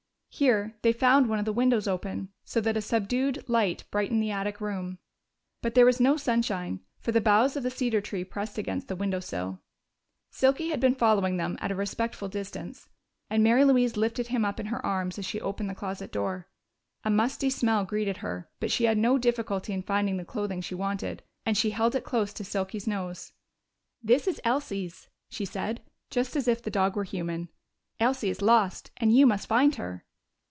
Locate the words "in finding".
19.73-20.15